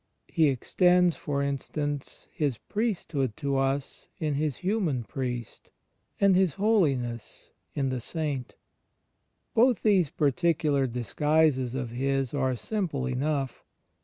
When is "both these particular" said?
9.53-10.87